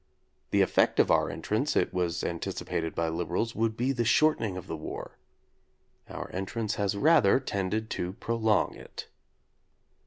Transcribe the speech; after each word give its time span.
The 0.49 0.63
effect 0.63 0.99
of 0.99 1.11
our 1.11 1.29
entrance, 1.29 1.75
it 1.75 1.93
was 1.93 2.23
anticipated 2.23 2.95
by 2.95 3.07
liberals, 3.07 3.53
would 3.53 3.77
be 3.77 3.91
the 3.91 4.03
shorten 4.03 4.43
ing 4.45 4.57
of 4.57 4.65
the 4.65 4.75
war. 4.75 5.11
Our 6.09 6.31
entrance 6.33 6.73
has 6.73 6.97
rather 6.97 7.39
tended 7.39 7.91
to 7.91 8.13
prolong 8.13 8.73
it. 8.73 9.07